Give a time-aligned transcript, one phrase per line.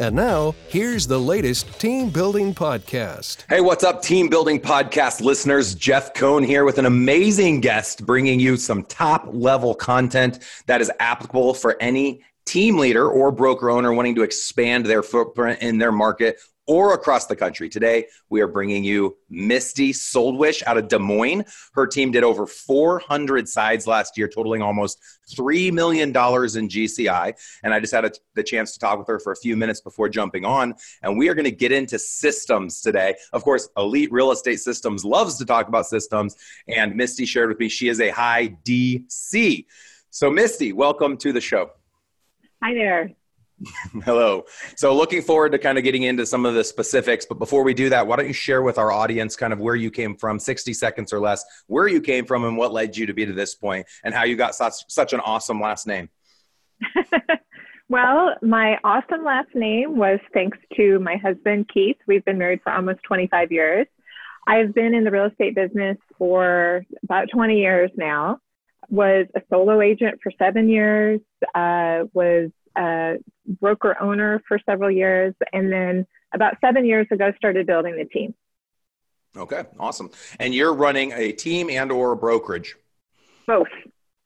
[0.00, 3.44] And now, here's the latest team building podcast.
[3.48, 5.74] Hey, what's up, team building podcast listeners?
[5.74, 10.92] Jeff Cohn here with an amazing guest bringing you some top level content that is
[11.00, 15.90] applicable for any team leader or broker owner wanting to expand their footprint in their
[15.90, 17.68] market or across the country.
[17.68, 21.44] Today, we are bringing you Misty Soldwish out of Des Moines.
[21.72, 25.00] Her team did over 400 sides last year, totaling almost
[25.34, 27.32] $3 million in GCI.
[27.64, 29.80] And I just had a, the chance to talk with her for a few minutes
[29.80, 30.74] before jumping on.
[31.02, 33.16] And we are going to get into systems today.
[33.32, 36.36] Of course, Elite Real Estate Systems loves to talk about systems.
[36.68, 39.64] And Misty shared with me she is a high DC.
[40.10, 41.70] So, Misty, welcome to the show.
[42.62, 43.12] Hi there.
[44.04, 44.44] Hello.
[44.76, 47.26] So, looking forward to kind of getting into some of the specifics.
[47.26, 49.74] But before we do that, why don't you share with our audience kind of where
[49.74, 53.06] you came from, 60 seconds or less, where you came from and what led you
[53.06, 56.08] to be to this point, and how you got such, such an awesome last name?
[57.88, 61.96] well, my awesome last name was thanks to my husband, Keith.
[62.06, 63.86] We've been married for almost 25 years.
[64.46, 68.38] I've been in the real estate business for about 20 years now.
[68.88, 71.20] Was a solo agent for seven years,
[71.54, 73.16] uh, was a
[73.46, 78.34] broker owner for several years, and then about seven years ago started building the team.
[79.36, 80.10] Okay, awesome.
[80.38, 82.76] And you're running a team and or a brokerage?
[83.46, 83.68] Both.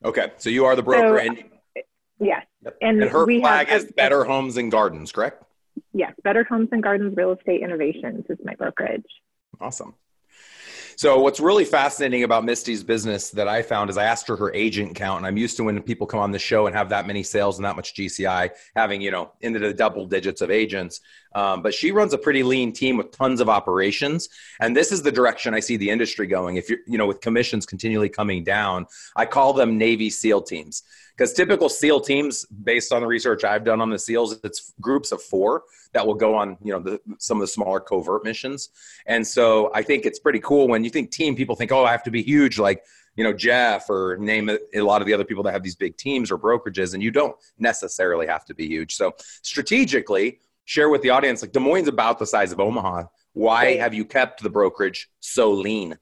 [0.04, 1.38] Okay, so you are the broker, so, and
[1.76, 1.80] uh,
[2.18, 2.44] yes,
[2.80, 5.44] and, and her flag is Better Homes and Gardens, correct?
[5.92, 9.04] Yes, Better Homes and Gardens Real Estate Innovations is my brokerage.
[9.60, 9.94] Awesome.
[11.02, 14.54] So what's really fascinating about Misty's business that I found is I asked her her
[14.54, 17.08] agent count, and I'm used to when people come on the show and have that
[17.08, 21.00] many sales and that much GCI, having you know into the double digits of agents.
[21.34, 24.28] Um, but she runs a pretty lean team with tons of operations,
[24.60, 26.56] and this is the direction I see the industry going.
[26.56, 30.82] If you're you know with commissions continually coming down, I call them Navy SEAL teams
[31.16, 35.12] because typical SEAL teams, based on the research I've done on the SEALs, it's groups
[35.12, 38.70] of four that will go on, you know, the, some of the smaller covert missions.
[39.06, 41.92] And so I think it's pretty cool when you think team, people think, oh, I
[41.92, 42.82] have to be huge, like
[43.14, 45.96] you know Jeff or name a lot of the other people that have these big
[45.96, 48.94] teams or brokerages, and you don't necessarily have to be huge.
[48.94, 53.04] So strategically, share with the audience like Des Moines about the size of Omaha.
[53.32, 55.98] Why have you kept the brokerage so lean?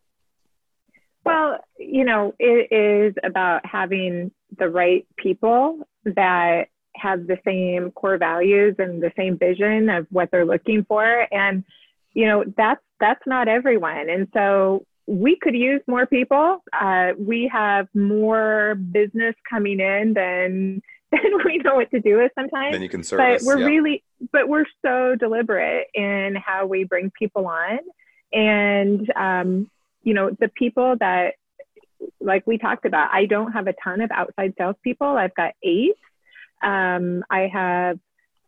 [1.24, 8.18] Well, you know, it is about having the right people that have the same core
[8.18, 11.64] values and the same vision of what they're looking for and
[12.14, 17.48] you know that's that's not everyone and so we could use more people uh, we
[17.52, 20.82] have more business coming in than
[21.22, 23.66] than we know what to do with sometimes then you can service, but we're yeah.
[23.66, 27.78] really but we're so deliberate in how we bring people on
[28.32, 29.70] and um,
[30.02, 31.34] you know the people that
[32.20, 35.06] like we talked about, I don't have a ton of outside salespeople.
[35.06, 35.96] I've got eight.
[36.62, 37.98] Um, I have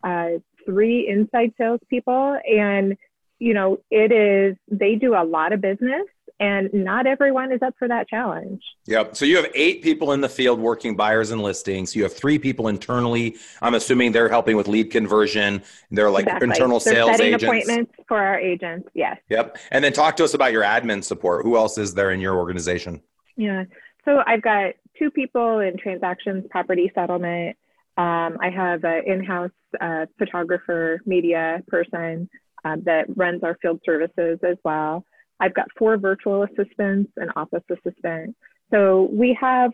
[0.02, 2.96] uh, three inside salespeople, and
[3.38, 6.06] you know, it is they do a lot of business,
[6.42, 8.60] and not everyone is up for that challenge.
[8.86, 9.14] Yep.
[9.14, 11.94] So you have eight people in the field working buyers and listings.
[11.94, 13.36] You have three people internally.
[13.62, 15.62] I'm assuming they're helping with lead conversion.
[15.92, 16.48] They're like exactly.
[16.48, 17.44] internal they're sales setting agents.
[17.44, 18.88] appointments for our agents.
[18.92, 19.18] Yes.
[19.28, 19.56] Yep.
[19.70, 21.44] And then talk to us about your admin support.
[21.44, 23.00] Who else is there in your organization?
[23.36, 23.62] Yeah.
[24.04, 27.56] So I've got two people in transactions, property settlement.
[27.96, 32.28] Um, I have an in-house uh, photographer, media person
[32.64, 35.04] um, that runs our field services as well.
[35.42, 38.36] I've got four virtual assistants, an office assistant.
[38.70, 39.72] So we have,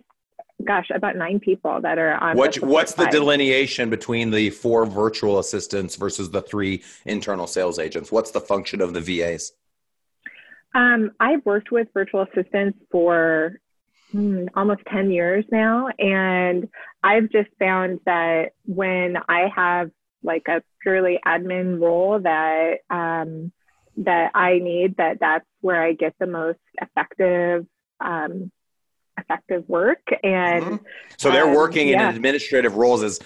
[0.64, 2.38] gosh, about nine people that are on.
[2.38, 7.78] What, the what's the delineation between the four virtual assistants versus the three internal sales
[7.78, 8.10] agents?
[8.10, 9.52] What's the function of the VAs?
[10.74, 13.60] Um, I've worked with virtual assistants for
[14.10, 15.88] hmm, almost 10 years now.
[15.98, 16.68] And
[17.02, 19.90] I've just found that when I have
[20.22, 23.52] like a purely admin role that, um,
[23.98, 27.66] that I need, that that's where I get the most effective
[28.00, 28.50] um,
[29.18, 30.76] effective work and mm-hmm.
[31.16, 32.08] so they're um, working yeah.
[32.08, 33.20] in administrative roles as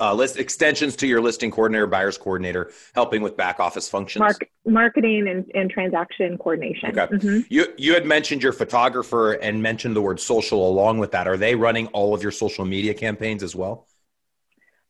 [0.00, 4.48] uh, list extensions to your listing coordinator buyers coordinator helping with back office functions Mark,
[4.66, 7.40] marketing and, and, transaction coordination okay mm-hmm.
[7.48, 11.36] you you had mentioned your photographer and mentioned the word social along with that are
[11.36, 13.86] they running all of your social media campaigns as well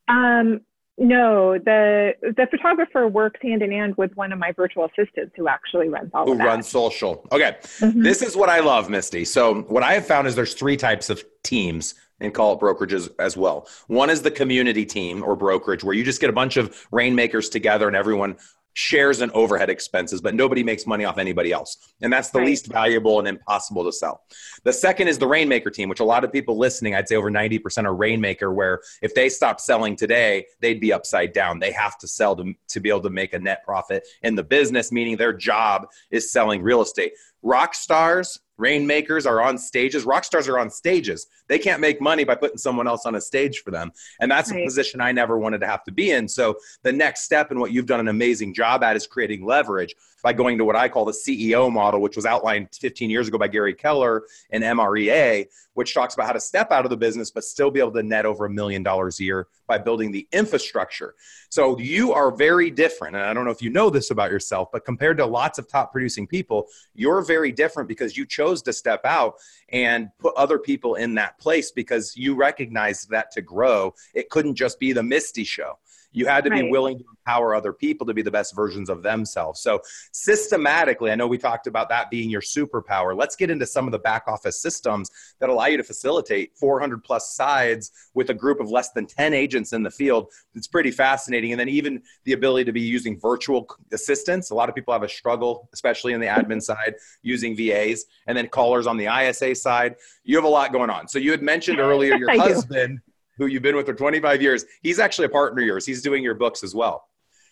[0.08, 0.60] um
[1.00, 5.46] No, the the photographer works hand in hand with one of my virtual assistants who
[5.46, 6.44] actually runs all who of that.
[6.46, 7.24] runs social.
[7.30, 8.02] Okay, Mhm.
[8.02, 9.24] this is what I love, Misty.
[9.24, 13.08] So what I have found is there's three types of teams and call it brokerages
[13.20, 13.68] as well.
[13.86, 17.48] One is the community team or brokerage where you just get a bunch of rainmakers
[17.48, 18.36] together and everyone
[18.78, 21.78] shares and overhead expenses, but nobody makes money off anybody else.
[22.00, 22.46] And that's the Right.
[22.46, 24.22] least valuable and impossible to sell.
[24.62, 27.28] The second is the Rainmaker team, which a lot of people listening, I'd say over
[27.28, 31.58] 90% are Rainmaker, where if they stop selling today, they'd be upside down.
[31.58, 34.44] They have to sell to, to be able to make a net profit in the
[34.44, 37.14] business, meaning their job is selling real estate.
[37.42, 40.04] Rock stars, rainmakers are on stages.
[40.04, 41.26] Rock stars are on stages.
[41.48, 43.92] They can't make money by putting someone else on a stage for them.
[44.20, 46.28] And that's a position I never wanted to have to be in.
[46.28, 49.94] So the next step and what you've done an amazing job at is creating leverage
[50.22, 53.38] by going to what I call the CEO model, which was outlined 15 years ago
[53.38, 57.30] by Gary Keller in MREA, which talks about how to step out of the business
[57.30, 60.26] but still be able to net over a million dollars a year by building the
[60.32, 61.14] infrastructure.
[61.50, 63.16] So you are very different.
[63.16, 65.68] And I don't know if you know this about yourself, but compared to lots of
[65.68, 69.34] top producing people, you're very different because you chose to step out
[69.68, 74.54] and put other people in that place because you recognized that to grow, it couldn't
[74.54, 75.78] just be the Misty show.
[76.12, 79.02] You had to be willing to empower other people to be the best versions of
[79.02, 79.60] themselves.
[79.60, 79.80] So,
[80.12, 83.16] systematically, I know we talked about that being your superpower.
[83.16, 87.04] Let's get into some of the back office systems that allow you to facilitate 400
[87.04, 90.30] plus sides with a group of less than 10 agents in the field.
[90.54, 91.52] It's pretty fascinating.
[91.52, 94.50] And then, even the ability to be using virtual assistants.
[94.50, 98.36] A lot of people have a struggle, especially in the admin side, using VAs, and
[98.36, 99.96] then callers on the ISA side.
[100.24, 101.06] You have a lot going on.
[101.08, 102.98] So, you had mentioned earlier your husband.
[102.98, 103.02] do.
[103.38, 105.86] Who you've been with for 25 years, he's actually a partner of yours.
[105.86, 107.04] He's doing your books as well.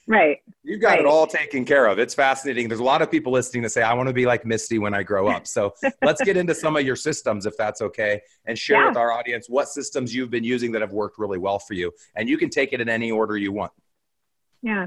[0.08, 0.38] Right.
[0.62, 1.98] You've got it all taken care of.
[1.98, 2.68] It's fascinating.
[2.68, 4.94] There's a lot of people listening to say, I want to be like Misty when
[4.94, 5.48] I grow up.
[5.48, 8.88] So let's get into some of your systems, if that's okay, and share Yeah.
[8.88, 11.92] with our audience what systems you've been using that have worked really well for you.
[12.14, 13.72] And you can take it in any order you want.
[14.62, 14.86] Yeah.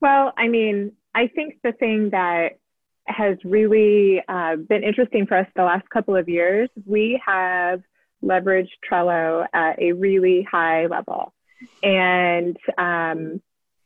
[0.00, 2.52] Well, I mean, I think the thing that
[3.06, 7.82] has really uh, been interesting for us the last couple of years, we have
[8.22, 11.32] leveraged Trello at a really high level.
[11.82, 13.40] And um,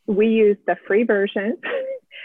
[0.06, 1.56] we use the free version.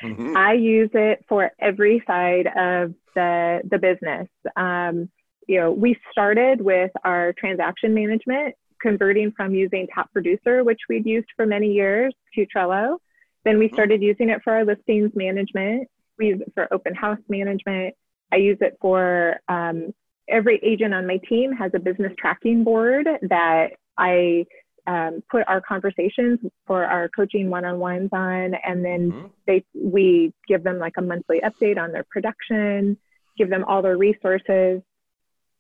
[0.03, 0.35] Mhm.
[0.35, 4.27] I use it for every side of the, the business.
[4.55, 5.09] Um,
[5.47, 11.05] you know, we started with our transaction management, converting from using Top Producer, which we'd
[11.05, 12.97] used for many years, to Trello.
[13.45, 15.87] Then we started using it for our listings management.
[16.17, 17.95] We use it for open house management.
[18.31, 19.93] I use it for um,
[20.29, 24.45] every agent on my team has a business tracking board that I
[24.87, 29.29] um, put our conversations for our coaching one-on-ones on, and then Mhm.
[29.45, 32.97] they we give them like a monthly update on their production,
[33.37, 34.81] give them all their resources.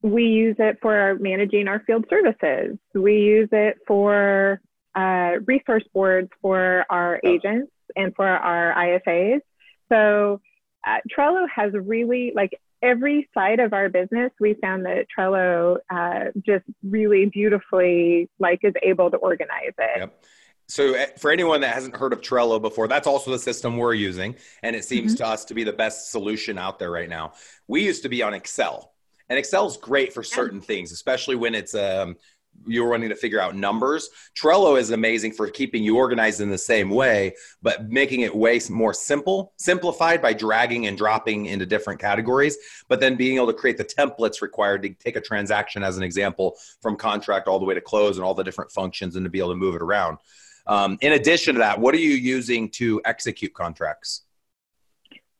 [0.01, 2.77] We use it for managing our field services.
[2.93, 4.61] We use it for
[4.95, 7.29] uh, resource boards for our Oh.
[7.29, 9.41] agents and for our ISAs.
[9.89, 10.41] So
[10.87, 14.31] uh, Trello has really like every side of our business.
[14.39, 19.99] We found that Trello uh, just really beautifully like is able to organize it.
[19.99, 20.23] Yep.
[20.67, 23.95] So, eh, for anyone that hasn't heard of Trello before, that's also the system we're
[23.95, 24.35] using.
[24.61, 27.33] And it seems to us to be the best solution out there right now.
[27.67, 28.93] We used to be on Excel,
[29.29, 32.17] and Excel is great for certain things, especially when it's um,
[32.65, 34.09] you're wanting to figure out numbers.
[34.35, 38.59] Trello is amazing for keeping you organized in the same way, but making it way
[38.69, 43.53] more simple, simplified by dragging and dropping into different categories, but then being able to
[43.53, 47.65] create the templates required to take a transaction as an example from contract all the
[47.65, 49.81] way to close and all the different functions and to be able to move it
[49.81, 50.17] around.
[50.67, 54.23] Um, in addition to that, what are you using to execute contracts?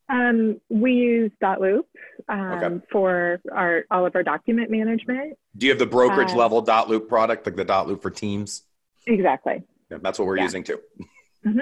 [0.09, 1.83] Um, we use Dotloop
[2.27, 2.85] um, Okay.
[2.91, 5.37] for our all of our document management.
[5.55, 8.63] Do you have the brokerage Uh, level Dotloop product, like the Dotloop for teams?
[9.05, 9.63] Exactly.
[9.91, 10.43] Yeah, that's what we're Yeah.
[10.43, 10.79] using too.
[11.45, 11.61] Mhm.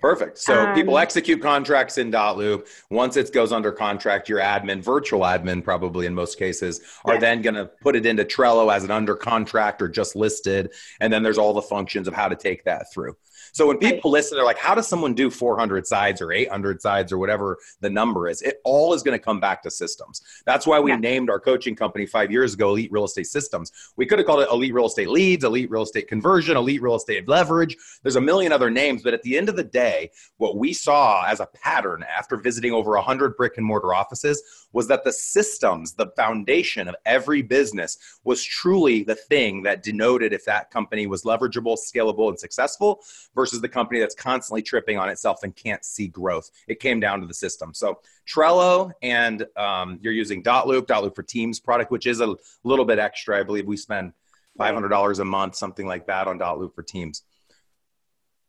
[0.00, 0.38] Perfect.
[0.38, 2.66] So Um, people execute contracts in Dotloop.
[2.90, 7.42] Once it goes under contract, your admin, virtual admin, probably in most cases, are then
[7.42, 10.72] going to put it into Trello as an under contract or just listed.
[11.00, 13.16] And then there's all the functions of how to take that through.
[13.52, 17.12] So when people listen, they're like, how does someone do 400 sides or 800 sides
[17.12, 18.42] or whatever the number is?
[18.42, 20.22] It all is going to come back to systems.
[20.46, 20.96] That's why we Yeah.
[20.96, 23.72] named our coaching company five years ago, Elite Real Estate Systems.
[23.96, 26.96] We could have called it Elite Real Estate Leads, Elite Real Estate Conversion, Elite Real
[26.96, 27.76] Estate Leverage.
[28.02, 31.24] There's a million other names, but at the end of the day, what we saw
[31.26, 34.42] as a pattern after visiting over 100 brick and mortar offices
[34.72, 40.32] was that the systems, the foundation of every business, was truly the thing that denoted
[40.32, 43.02] if that company was leverageable, scalable, and successful
[43.40, 46.50] versus the company that's constantly tripping on itself and can't see growth.
[46.68, 47.72] It came down to the system.
[47.72, 52.84] So Trello, and um, you're using Dotloop, Dotloop for Teams product, which is a little
[52.84, 53.40] bit extra.
[53.40, 54.12] I believe we spend
[54.58, 57.22] $500 a month, something like that, on Dotloop for Teams.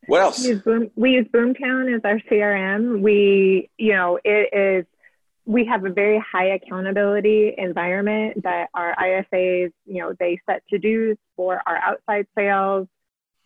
[0.07, 0.43] What else?
[0.43, 2.99] We use, Boom, we use Boomtown as our CRM.
[3.01, 4.85] We, you know, it is,
[5.45, 10.77] we have a very high accountability environment that our ISAs, you know, they set to
[10.77, 12.89] dos for our outside sales.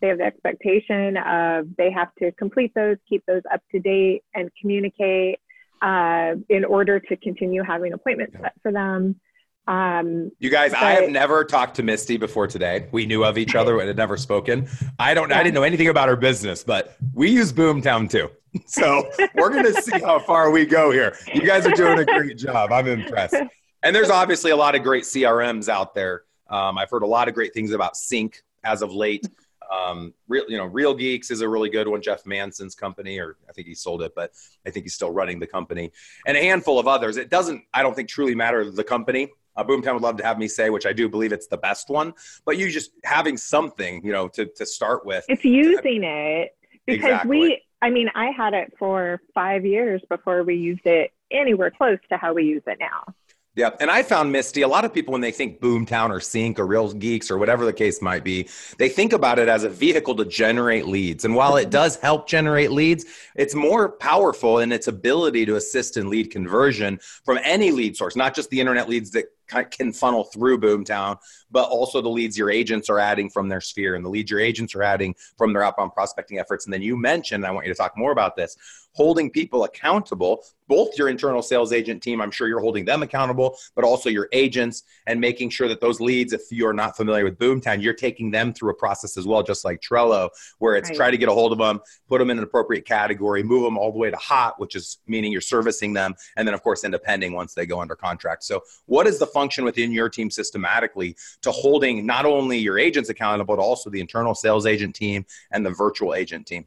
[0.01, 4.23] They have the expectation of they have to complete those, keep those up to date,
[4.33, 5.39] and communicate
[5.81, 9.19] uh, in order to continue having appointments set for them.
[9.67, 12.87] Um, you guys, but, I have never talked to Misty before today.
[12.91, 14.67] We knew of each other, and had never spoken.
[14.99, 15.29] I don't.
[15.29, 15.39] Yeah.
[15.39, 18.29] I didn't know anything about her business, but we use Boomtown too.
[18.67, 21.17] So we're going to see how far we go here.
[21.33, 22.71] You guys are doing a great job.
[22.71, 23.35] I'm impressed.
[23.83, 26.23] And there's obviously a lot of great CRMs out there.
[26.49, 29.27] Um, I've heard a lot of great things about Sync as of late.
[29.71, 32.01] Um, real, you know, Real Geeks is a really good one.
[32.01, 34.31] Jeff Manson's company, or I think he sold it, but
[34.65, 35.91] I think he's still running the company,
[36.25, 37.17] and a handful of others.
[37.17, 39.29] It doesn't, I don't think, truly matter the company.
[39.57, 41.89] Uh, Boomtown would love to have me say, which I do believe it's the best
[41.89, 42.13] one.
[42.45, 45.25] But you just having something, you know, to to start with.
[45.29, 46.55] It's using it
[46.85, 47.39] because exactly.
[47.39, 47.61] we.
[47.81, 52.17] I mean, I had it for five years before we used it anywhere close to
[52.17, 53.13] how we use it now.
[53.55, 53.69] Yeah.
[53.79, 56.67] And I found Misty, a lot of people, when they think Boomtown or Sync or
[56.67, 60.13] Real Geeks or whatever the case might be, they think about it as a vehicle
[60.15, 61.23] to generate leads.
[61.23, 61.69] And while it mm-hmm.
[61.69, 66.99] does help generate leads, it's more powerful in its ability to assist in lead conversion
[67.23, 69.25] from any lead source, not just the internet leads that
[69.71, 71.17] can funnel through Boomtown,
[71.49, 74.39] but also the leads your agents are adding from their sphere and the leads your
[74.39, 76.65] agents are adding from their outbound prospecting efforts.
[76.65, 78.57] And then you mentioned, I want you to talk more about this,
[78.95, 83.57] holding people accountable, both your internal sales agent team, I'm sure you're holding them accountable,
[83.75, 87.37] but also your agents and making sure that those leads, if you're not familiar with
[87.37, 90.95] Boomtown, you're taking them through a process as well, just like Trello, where it's right.
[90.95, 93.77] try to get a hold of them, put them in an appropriate category, move them
[93.77, 96.85] all the way to hot, which is meaning you're servicing them, and then of course
[96.85, 98.45] into pending once they go under contract.
[98.45, 103.09] So what is the function within your team systematically to holding not only your agents
[103.09, 106.65] accountable, but also the internal sales agent team and the virtual agent team?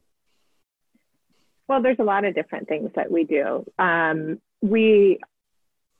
[1.68, 3.64] Well, there's a lot of different things that we do.
[3.78, 5.18] Um, we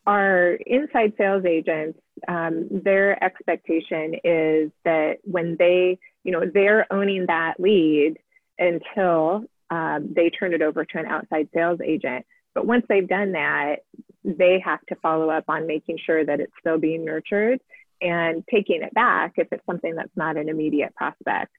[0.06, 7.26] our inside sales agents, um, their expectation is that when they, you know, they're owning
[7.26, 8.16] that lead
[8.58, 12.24] until um, they turn it over to an outside sales agent.
[12.54, 13.80] But once they've done that,
[14.24, 17.60] they have to follow up on making sure that it's still being nurtured
[18.00, 21.52] and taking it back if it's something that's not an immediate prospect.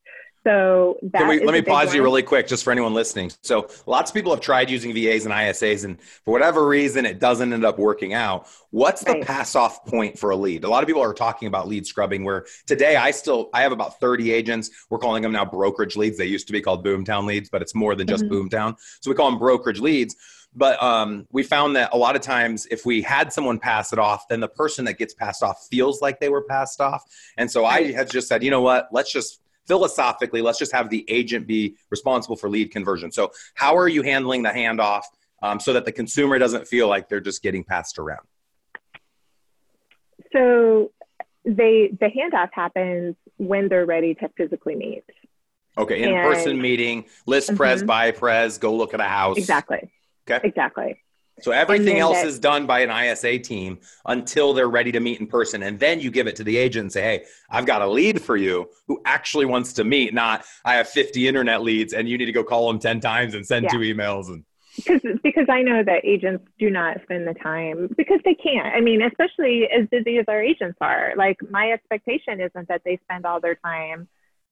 [0.45, 1.97] So we, let me pause one.
[1.97, 3.31] you really quick, just for anyone listening.
[3.43, 7.19] So lots of people have tried using VAs and ISAs, and for whatever reason, it
[7.19, 8.47] doesn't end up working out.
[8.71, 9.23] What's the right.
[9.23, 10.63] pass off point for a lead?
[10.63, 12.23] A lot of people are talking about lead scrubbing.
[12.23, 14.69] Where today, I still I have about thirty agents.
[14.89, 16.17] We're calling them now brokerage leads.
[16.17, 18.47] They used to be called Boomtown leads, but it's more than just mm-hmm.
[18.47, 18.75] Boomtown.
[19.01, 20.15] So we call them brokerage leads
[20.55, 23.99] but um, we found that a lot of times, if we had someone pass it
[23.99, 27.03] off, then the person that gets passed off feels like they were passed off.
[27.37, 28.89] And so I had just said, you know what?
[28.91, 33.11] Let's just philosophically, let's just have the agent be responsible for lead conversion.
[33.11, 35.03] So, how are you handling the handoff
[35.41, 38.27] um, so that the consumer doesn't feel like they're just getting passed around?
[40.33, 40.91] So,
[41.45, 45.03] they the handoff happens when they're ready to physically meet.
[45.77, 47.57] Okay, in person meeting, list mm-hmm.
[47.57, 49.37] pres, buy pres, go look at a house.
[49.37, 49.89] Exactly.
[50.29, 50.45] Okay.
[50.45, 51.01] Exactly.
[51.41, 55.19] So everything else that, is done by an ISA team until they're ready to meet
[55.19, 55.63] in person.
[55.63, 58.21] And then you give it to the agent and say, hey, I've got a lead
[58.21, 62.17] for you who actually wants to meet, not I have 50 internet leads and you
[62.17, 63.71] need to go call them 10 times and send yeah.
[63.71, 64.27] two emails.
[64.27, 64.43] And
[64.75, 68.67] because because I know that agents do not spend the time because they can't.
[68.67, 71.13] I mean, especially as busy as our agents are.
[71.17, 74.07] Like my expectation isn't that they spend all their time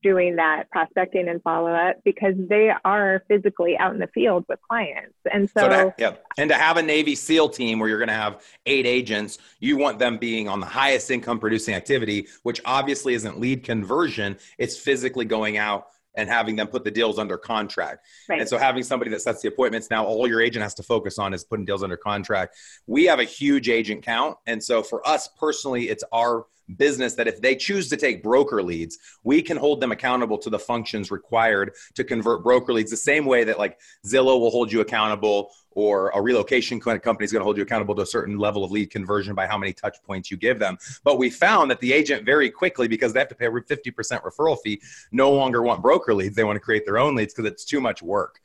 [0.07, 4.57] doing that prospecting and follow up because they are physically out in the field with
[4.61, 5.17] clients.
[5.29, 6.13] And so, so to, yeah.
[6.37, 9.75] and to have a Navy SEAL team where you're going to have eight agents, you
[9.75, 14.37] want them being on the highest income producing activity, which obviously isn't lead conversion.
[14.57, 18.07] It's physically going out and having them put the deals under contract.
[18.29, 18.39] Right.
[18.39, 21.19] And so having somebody that sets the appointments now all your agent has to focus
[21.19, 22.55] on is putting deals under contract.
[22.87, 26.45] We have a huge agent count and so for us personally it's our
[26.75, 30.49] business that if they choose to take broker leads, we can hold them accountable to
[30.49, 34.71] the functions required to convert broker leads the same way that like Zillow will hold
[34.71, 38.39] you accountable or a relocation company is going to hold you accountable to a certain
[38.39, 40.75] level of lead conversion by how many touch points you give them.
[41.03, 43.93] But we found that the agent very quickly, because they have to pay a 50%
[44.23, 44.81] referral fee,
[45.11, 46.35] no longer want broker leads.
[46.35, 48.39] They want to create their own leads because it's too much work.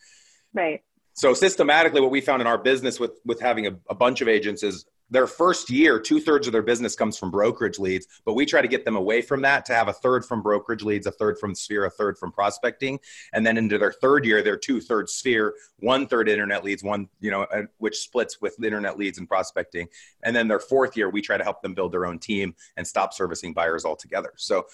[0.53, 0.83] Right.
[1.15, 4.29] So systematically, what we found in our business with with having a, a bunch of
[4.29, 8.33] agents is their first year, two thirds of their business comes from brokerage leads, but
[8.33, 11.07] we try to get them away from that to have a third from brokerage leads,
[11.07, 12.99] a third from sphere, a third from prospecting.
[13.35, 17.09] And then into their third year, they're two thirds sphere, one third internet leads, one,
[17.21, 19.87] you know, uh, which splits with internet leads and prospecting.
[20.23, 22.87] And then their fourth year, we try to help them build their own team and
[22.87, 24.33] stop servicing buyers altogether.
[24.37, 24.67] So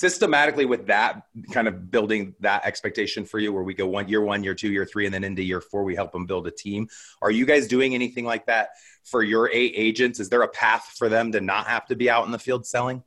[0.00, 4.22] systematically with that kind of building that expectation for you where we go one year
[4.22, 6.50] one year two year three and then into year four we help them build a
[6.50, 6.88] team
[7.20, 8.70] are you guys doing anything like that
[9.04, 12.08] for your eight agents is there a path for them to not have to be
[12.08, 13.02] out in the field selling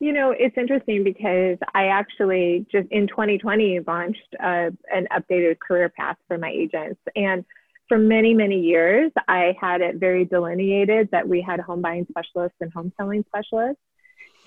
[0.00, 5.88] you know, it's interesting because I actually just in 2020 launched uh, an updated career
[5.88, 7.00] path for my agents.
[7.16, 7.44] And
[7.88, 12.58] for many, many years, I had it very delineated that we had home buying specialists
[12.60, 13.82] and home selling specialists.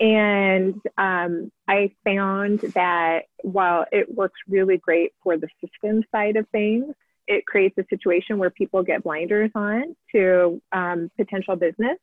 [0.00, 6.48] And um, I found that while it works really great for the system side of
[6.48, 6.94] things,
[7.28, 11.98] it creates a situation where people get blinders on to um, potential business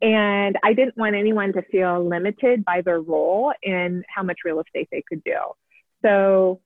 [0.00, 4.60] and I didn't want anyone to feel limited by their role in how much real
[4.60, 5.36] estate they could do.
[6.04, 6.60] So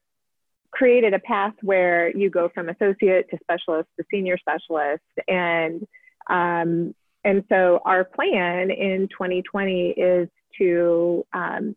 [0.70, 5.02] created a path where you go from associate to specialist to senior specialist.
[5.28, 5.86] And
[6.28, 10.28] um, and so our plan in 2020 is
[10.58, 11.76] to um,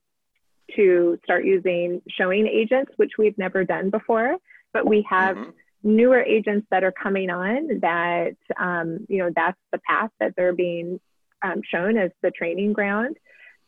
[0.76, 4.38] to start using showing agents, which we've never done before,
[4.74, 5.50] but we have mm-hmm.
[5.84, 10.54] newer agents that are coming on that um, you know that's the path that they're
[10.54, 11.00] being
[11.44, 13.18] um, shown as the training ground.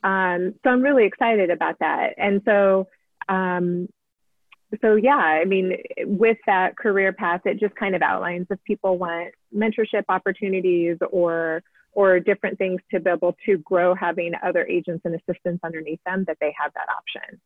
[0.04, 2.14] Um, so I'm really excited about that.
[2.18, 2.88] And so,
[3.28, 3.90] um,
[4.82, 8.98] so yeah, I mean, with that career path, it just kind of outlines if people
[8.98, 11.64] want mentorship opportunities or
[11.98, 16.24] or different things to be able to grow having other agents and assistants underneath them
[16.28, 17.42] that they have that option.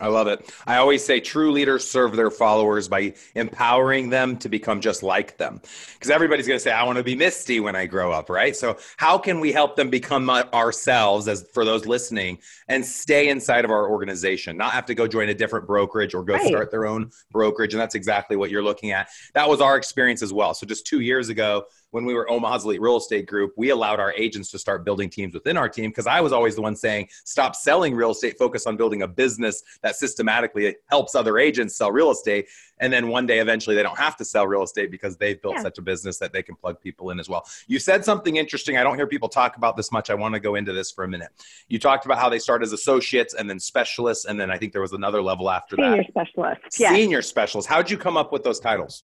[0.00, 0.48] I love it.
[0.66, 5.38] I always say true leaders serve their followers by empowering them to become just like
[5.38, 5.60] them.
[5.94, 8.54] Because everybody's going to say, I want to be Misty when I grow up, right?
[8.54, 13.64] So, how can we help them become ourselves, as for those listening, and stay inside
[13.64, 16.46] of our organization, not have to go join a different brokerage or go right.
[16.46, 17.74] start their own brokerage?
[17.74, 19.08] And that's exactly what you're looking at.
[19.34, 20.54] That was our experience as well.
[20.54, 24.00] So, just two years ago, when we were Omaha's Elite Real Estate Group, we allowed
[24.00, 26.76] our agents to start building teams within our team because I was always the one
[26.76, 31.76] saying, stop selling real estate, focus on building a business that systematically helps other agents
[31.76, 32.46] sell real estate.
[32.80, 35.56] And then one day, eventually, they don't have to sell real estate because they've built
[35.56, 35.62] yeah.
[35.62, 37.44] such a business that they can plug people in as well.
[37.66, 38.76] You said something interesting.
[38.76, 40.10] I don't hear people talk about this much.
[40.10, 41.30] I want to go into this for a minute.
[41.68, 44.26] You talked about how they start as associates and then specialists.
[44.26, 45.96] And then I think there was another level after Senior that.
[45.96, 46.80] Senior specialists.
[46.80, 46.94] Yeah.
[46.94, 47.68] Senior specialists.
[47.68, 49.02] How'd you come up with those titles?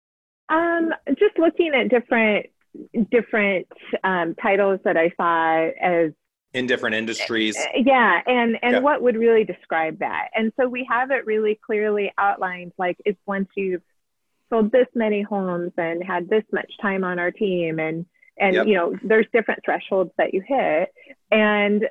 [0.50, 2.46] Um, just looking at different
[3.10, 3.66] different
[4.02, 6.12] um, titles that I saw as
[6.54, 7.56] in different industries.
[7.56, 8.78] Uh, yeah, and and yeah.
[8.78, 10.28] what would really describe that?
[10.34, 12.72] And so we have it really clearly outlined.
[12.78, 13.82] Like it's once you've
[14.50, 18.06] sold this many homes and had this much time on our team, and
[18.38, 18.66] and yep.
[18.66, 20.90] you know there's different thresholds that you hit,
[21.30, 21.86] and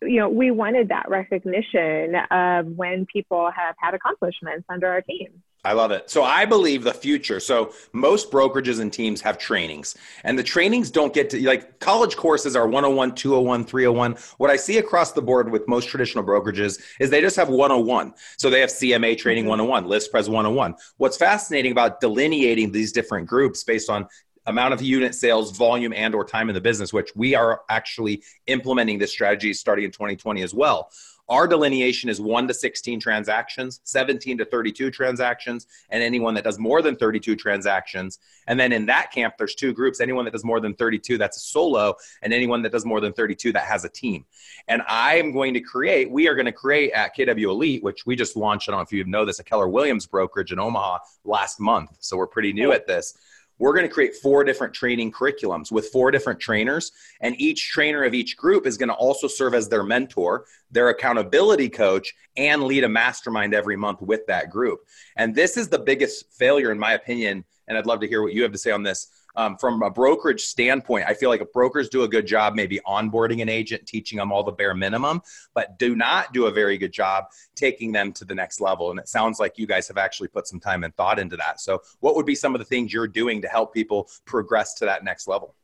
[0.00, 5.42] you know we wanted that recognition of when people have had accomplishments under our team.
[5.66, 6.08] I love it.
[6.08, 7.40] So I believe the future.
[7.40, 12.16] So most brokerages and teams have trainings, and the trainings don't get to like college
[12.16, 14.16] courses are 101, 201, 301.
[14.38, 18.14] What I see across the board with most traditional brokerages is they just have 101.
[18.38, 19.66] So they have CMA training mm-hmm.
[19.66, 20.76] 101, list pres 101.
[20.98, 24.06] What's fascinating about delineating these different groups based on
[24.46, 28.22] amount of unit sales volume and or time in the business which we are actually
[28.46, 30.88] implementing this strategy starting in 2020 as well
[31.28, 36.58] our delineation is 1 to 16 transactions, 17 to 32 transactions, and anyone that does
[36.58, 38.18] more than 32 transactions.
[38.46, 41.36] And then in that camp, there's two groups anyone that does more than 32, that's
[41.36, 44.24] a solo, and anyone that does more than 32, that has a team.
[44.68, 48.06] And I am going to create, we are going to create at KW Elite, which
[48.06, 50.58] we just launched, I don't know if you know this, a Keller Williams brokerage in
[50.58, 51.90] Omaha last month.
[52.00, 52.74] So we're pretty new oh.
[52.74, 53.14] at this
[53.58, 58.04] we're going to create four different training curriculums with four different trainers and each trainer
[58.04, 62.64] of each group is going to also serve as their mentor their accountability coach and
[62.64, 64.80] lead a mastermind every month with that group.
[65.16, 68.32] And this is the biggest failure in my opinion and i'd love to hear what
[68.32, 71.88] you have to say on this um, from a brokerage standpoint, I feel like brokers
[71.88, 75.22] do a good job, maybe onboarding an agent, teaching them all the bare minimum,
[75.54, 78.90] but do not do a very good job taking them to the next level.
[78.90, 81.60] And it sounds like you guys have actually put some time and thought into that.
[81.60, 84.84] So, what would be some of the things you're doing to help people progress to
[84.86, 85.54] that next level?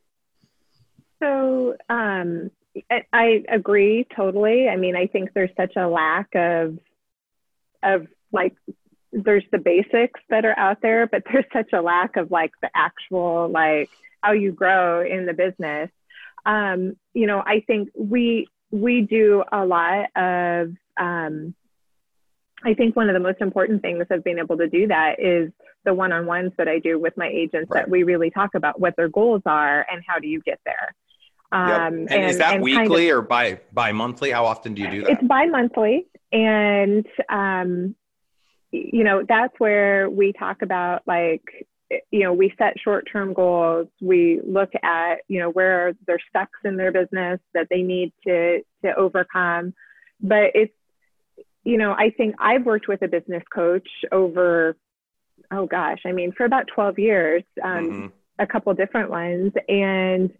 [1.21, 2.51] So, um,
[3.11, 4.67] I agree totally.
[4.67, 6.77] I mean, I think there's such a lack of
[7.83, 8.55] of like
[9.13, 12.69] there's the basics that are out there, but there's such a lack of like the
[12.75, 13.89] actual like
[14.21, 15.89] how you grow in the business.
[16.45, 21.53] Um, you know, I think we we do a lot of um,
[22.65, 25.51] I think one of the most important things of being able to do that is
[25.85, 27.81] the one-on-ones that I do with my agents right.
[27.81, 30.95] that we really talk about what their goals are and how do you get there.
[31.51, 31.81] Um, yep.
[31.81, 34.31] and, and, is that and weekly kind of, or by bi monthly?
[34.31, 35.11] How often do you do that?
[35.11, 37.95] It's bi monthly, and um,
[38.73, 41.43] you know, that's where we talk about like,
[42.09, 43.87] you know, we set short term goals.
[44.01, 48.61] We look at, you know, where there's stucks in their business that they need to,
[48.83, 49.75] to overcome.
[50.19, 50.73] But it's,
[51.63, 54.75] you know, I think I've worked with a business coach over,
[55.51, 58.07] oh gosh, I mean, for about 12 years, um, mm-hmm.
[58.39, 59.53] a couple different ones.
[59.69, 60.31] And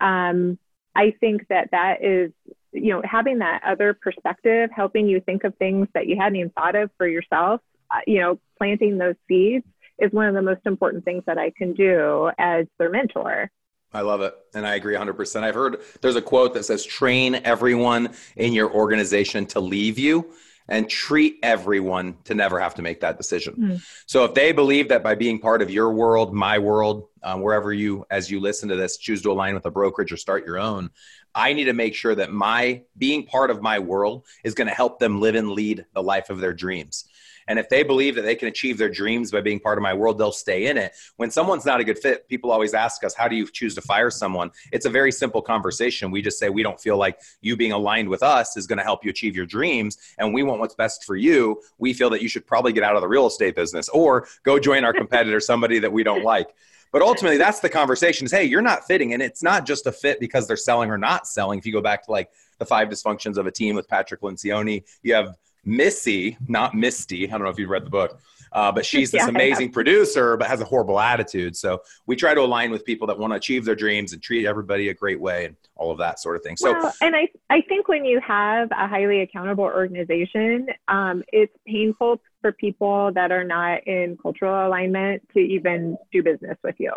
[0.00, 0.58] um,
[0.94, 2.30] I think that that is,
[2.72, 6.50] you know, having that other perspective, helping you think of things that you hadn't even
[6.50, 7.60] thought of for yourself,
[8.06, 9.64] you know, planting those seeds
[9.98, 13.50] is one of the most important things that I can do as their mentor.
[13.92, 14.34] I love it.
[14.54, 15.42] And I agree 100%.
[15.42, 20.32] I've heard there's a quote that says, train everyone in your organization to leave you
[20.68, 23.54] and treat everyone to never have to make that decision.
[23.58, 23.82] Mm.
[24.06, 27.72] So if they believe that by being part of your world, my world, um, wherever
[27.72, 30.58] you, as you listen to this, choose to align with a brokerage or start your
[30.58, 30.90] own,
[31.34, 34.74] I need to make sure that my being part of my world is going to
[34.74, 37.06] help them live and lead the life of their dreams.
[37.50, 39.92] And if they believe that they can achieve their dreams by being part of my
[39.92, 40.92] world, they'll stay in it.
[41.16, 43.80] When someone's not a good fit, people always ask us, How do you choose to
[43.80, 44.52] fire someone?
[44.70, 46.12] It's a very simple conversation.
[46.12, 48.84] We just say, We don't feel like you being aligned with us is going to
[48.84, 49.98] help you achieve your dreams.
[50.18, 51.60] And we want what's best for you.
[51.78, 54.60] We feel that you should probably get out of the real estate business or go
[54.60, 56.54] join our competitor, somebody that we don't like.
[56.92, 59.12] But ultimately, that's the conversation is, hey, you're not fitting.
[59.14, 61.58] And it's not just a fit because they're selling or not selling.
[61.58, 64.84] If you go back to like the five dysfunctions of a team with Patrick Lencioni,
[65.02, 67.28] you have Missy, not Misty.
[67.28, 68.18] I don't know if you've read the book,
[68.52, 71.56] uh, but she's this yeah, amazing producer, but has a horrible attitude.
[71.56, 74.46] So we try to align with people that want to achieve their dreams and treat
[74.46, 76.56] everybody a great way and all of that sort of thing.
[76.56, 81.54] So, well, and I, I think when you have a highly accountable organization, um, it's
[81.66, 86.92] painful for people that are not in cultural alignment to even do business with you.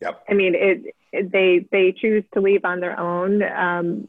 [0.00, 0.24] Yep.
[0.28, 3.42] I mean, it, it they they choose to leave on their own.
[3.42, 4.08] Um,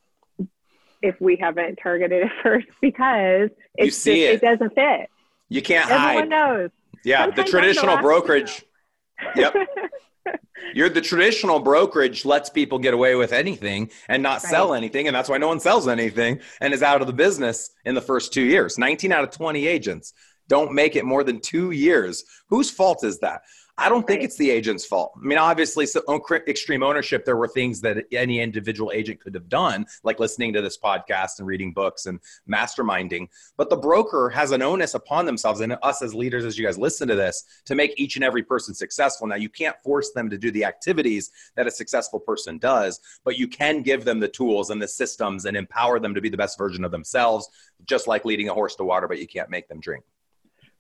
[1.01, 4.07] if we haven't targeted it first because it, it.
[4.07, 4.41] it.
[4.41, 5.09] doesn't fit.
[5.49, 6.29] You can't Everyone hide.
[6.29, 6.69] knows.
[7.03, 8.63] Yeah, Sometimes the traditional brokerage.
[9.35, 9.53] yep.
[10.73, 14.51] You're the traditional brokerage lets people get away with anything and not right.
[14.51, 17.71] sell anything, and that's why no one sells anything and is out of the business
[17.85, 18.77] in the first two years.
[18.77, 20.13] 19 out of 20 agents
[20.47, 22.23] don't make it more than two years.
[22.49, 23.41] Whose fault is that?
[23.79, 25.13] I don't think it's the agent's fault.
[25.15, 29.33] I mean, obviously, so oh, extreme ownership, there were things that any individual agent could
[29.33, 33.29] have done, like listening to this podcast and reading books and masterminding.
[33.55, 36.77] But the broker has an onus upon themselves and us as leaders, as you guys
[36.77, 39.27] listen to this, to make each and every person successful.
[39.27, 43.37] Now, you can't force them to do the activities that a successful person does, but
[43.37, 46.35] you can give them the tools and the systems and empower them to be the
[46.35, 47.47] best version of themselves,
[47.85, 50.03] just like leading a horse to water, but you can't make them drink.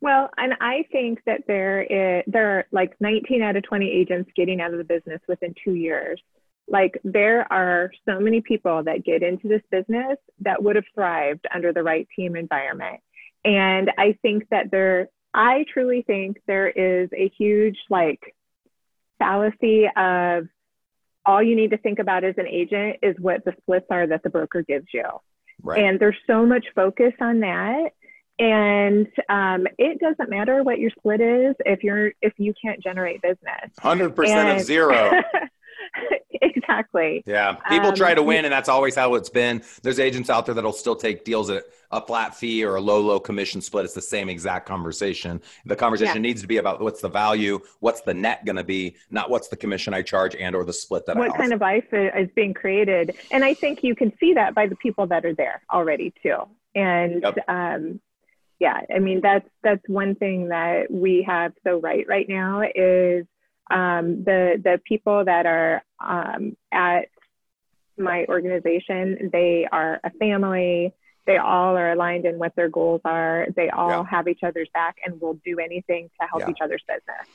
[0.01, 4.31] Well, and I think that there is, there are like 19 out of 20 agents
[4.35, 6.21] getting out of the business within two years.
[6.69, 11.45] Like there are so many people that get into this business that would have thrived
[11.53, 13.01] under the right team environment.
[13.43, 18.35] And I think that there, I truly think there is a huge like
[19.17, 20.47] fallacy of
[21.25, 24.23] all you need to think about as an agent is what the splits are that
[24.23, 25.03] the broker gives you.
[25.61, 25.83] Right.
[25.83, 27.91] And there's so much focus on that
[28.39, 33.21] and um, it doesn't matter what your split is if you're if you can't generate
[33.21, 33.71] business.
[33.81, 35.11] 100% and, of zero.
[36.41, 37.23] Exactly.
[37.25, 37.55] Yeah.
[37.67, 39.61] People um, try to win and that's always how it's been.
[39.81, 43.01] There's agents out there that'll still take deals at a flat fee or a low
[43.01, 43.85] low commission split.
[43.85, 45.41] It's the same exact conversation.
[45.65, 46.21] The conversation yeah.
[46.21, 49.47] needs to be about what's the value what's the net going to be not what's
[49.47, 52.53] the commission i charge and or the split that what kind of life is being
[52.53, 53.15] created.
[53.31, 56.37] And i think you can see that by the people that are there already too.
[56.75, 57.37] And yep.
[57.47, 57.99] um,
[58.59, 63.25] yeah, I mean that's that's one thing that we have so right right now is
[63.71, 67.09] um, the the people that are um, at
[67.97, 69.29] my organization.
[69.31, 70.93] They are a family.
[71.25, 73.47] They all are aligned in what their goals are.
[73.55, 74.03] They all yeah.
[74.09, 76.49] have each other's back and will do anything to help yeah.
[76.49, 77.27] each other's business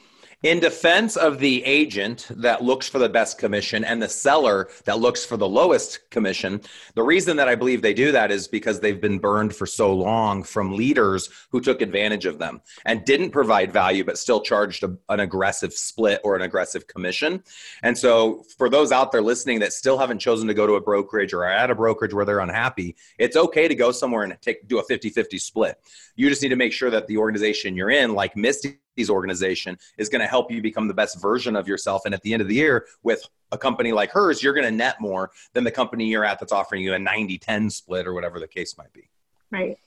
[0.44, 4.98] in defense of the agent that looks for the best commission and the seller that
[4.98, 6.60] looks for the lowest commission,
[6.94, 9.94] the reason that I believe they do that is because they've been burned for so
[9.94, 14.84] long from leaders who took advantage of them and didn't provide value, but still charged
[14.84, 17.42] a, an aggressive split or an aggressive commission.
[17.82, 20.80] And so, for those out there listening that still haven't chosen to go to a
[20.80, 24.36] brokerage or are at a brokerage where they're unhappy, it's okay to go somewhere and
[24.42, 25.80] take do a 50 50 split.
[26.16, 28.80] You just need to make sure that the organization you're in, like Misty
[29.10, 32.02] organization is going to help you become the best version of yourself.
[32.04, 34.70] And at the end of the year, with a company like hers, you're going to
[34.70, 38.14] net more than the company you're at that's offering you a 90 10 split or
[38.14, 39.08] whatever the case might be.
[39.50, 39.78] Right.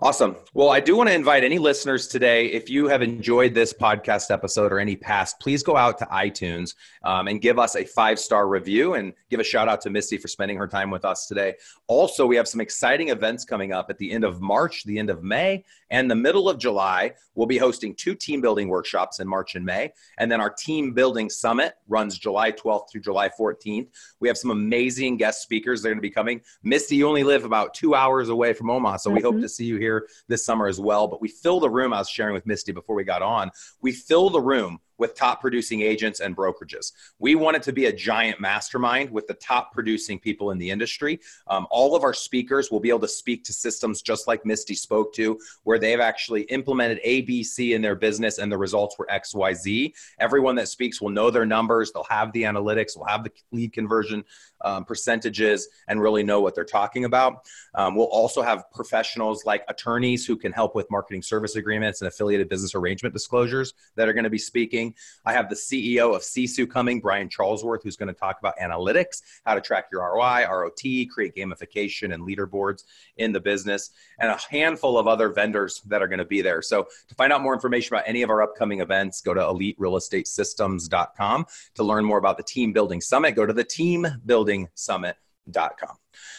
[0.00, 0.36] Awesome.
[0.54, 2.46] Well, I do want to invite any listeners today.
[2.46, 6.76] If you have enjoyed this podcast episode or any past, please go out to iTunes
[7.02, 10.16] um, and give us a five star review and give a shout out to Misty
[10.16, 11.54] for spending her time with us today.
[11.88, 15.10] Also, we have some exciting events coming up at the end of March, the end
[15.10, 17.14] of May, and the middle of July.
[17.38, 19.92] We'll be hosting two team building workshops in March and May.
[20.18, 23.86] And then our team building summit runs July 12th through July 14th.
[24.18, 26.40] We have some amazing guest speakers that are going to be coming.
[26.64, 29.16] Misty, you only live about two hours away from Omaha, so mm-hmm.
[29.18, 29.42] we hope mm-hmm.
[29.42, 31.06] to see you here this summer as well.
[31.06, 33.92] But we fill the room, I was sharing with Misty before we got on, we
[33.92, 36.92] fill the room with top producing agents and brokerages.
[37.18, 40.70] We want it to be a giant mastermind with the top producing people in the
[40.70, 41.20] industry.
[41.46, 44.74] Um, all of our speakers will be able to speak to systems just like Misty
[44.74, 49.92] spoke to, where they've actually implemented ABC in their business and the results were XYZ.
[50.18, 53.72] Everyone that speaks will know their numbers, they'll have the analytics, will have the lead
[53.72, 54.24] conversion
[54.62, 57.46] um, percentages and really know what they're talking about.
[57.74, 62.08] Um, we'll also have professionals like attorneys who can help with marketing service agreements and
[62.08, 64.94] affiliated business arrangement disclosures that are going to be speaking.
[65.24, 69.22] I have the CEO of Sisu coming, Brian Charlesworth, who's going to talk about analytics,
[69.44, 72.84] how to track your ROI, ROT, create gamification and leaderboards
[73.16, 76.62] in the business, and a handful of other vendors that are going to be there.
[76.62, 81.46] So to find out more information about any of our upcoming events, go to eliterealestatesystems.com.
[81.74, 85.96] To learn more about the Team Building Summit, go to the Team Building buildingsummit.com.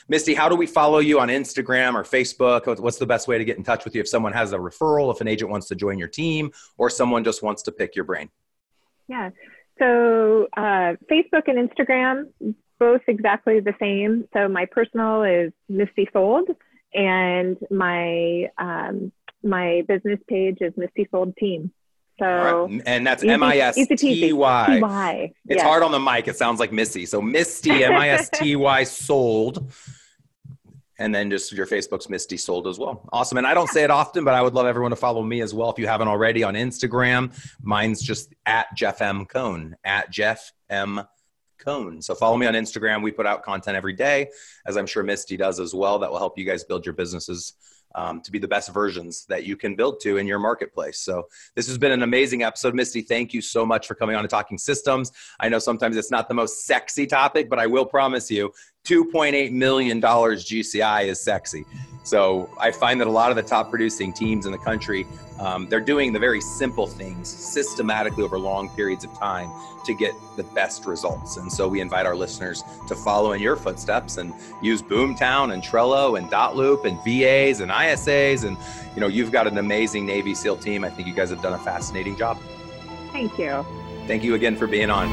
[0.08, 2.80] Misty, how do we follow you on Instagram or Facebook?
[2.80, 5.14] What's the best way to get in touch with you if someone has a referral,
[5.14, 8.06] if an agent wants to join your team, or someone just wants to pick your
[8.06, 8.30] brain?
[9.08, 9.30] Yeah.
[9.80, 12.26] So, uh, Facebook and Instagram,
[12.80, 14.28] both exactly the same.
[14.34, 16.50] So, my personal is Misty Sold,
[16.94, 21.72] and my um, my business page is Misty Sold Team.
[22.20, 22.82] So right.
[22.86, 25.32] and that's M I S T Y.
[25.46, 25.62] It's yes.
[25.62, 26.28] hard on the mic.
[26.28, 27.06] It sounds like Missy.
[27.06, 29.72] So Misty M I S T Y sold.
[30.98, 33.08] And then just your Facebook's Misty sold as well.
[33.14, 33.38] Awesome.
[33.38, 35.54] And I don't say it often, but I would love everyone to follow me as
[35.54, 37.32] well if you haven't already on Instagram.
[37.62, 39.26] Mine's just at Jeff M.
[39.26, 41.02] Cohn, at Jeff M.
[41.58, 42.02] Cohn.
[42.02, 43.02] So follow me on Instagram.
[43.02, 44.30] We put out content every day,
[44.66, 46.00] as I'm sure Misty does as well.
[46.00, 47.54] That will help you guys build your businesses
[47.96, 51.00] um, to be the best versions that you can build to in your marketplace.
[51.00, 53.02] So this has been an amazing episode, Misty.
[53.02, 55.12] Thank you so much for coming on and talking systems.
[55.40, 58.54] I know sometimes it's not the most sexy topic, but I will promise you,
[58.90, 61.64] $2.8 million GCI is sexy.
[62.02, 65.06] So I find that a lot of the top producing teams in the country,
[65.40, 69.52] um, they're doing the very simple things systematically over long periods of time
[69.86, 71.38] to get the best results.
[71.38, 75.62] And so we invite our listeners to follow in your footsteps and use Boomtown and
[75.62, 78.44] Trello and Dotloop and VAs and ISAs.
[78.44, 78.58] And,
[78.96, 80.84] you know, you've got an amazing Navy SEAL team.
[80.84, 82.40] I think you guys have done a fascinating job.
[83.12, 83.64] Thank you.
[84.08, 85.10] Thank you again for being on.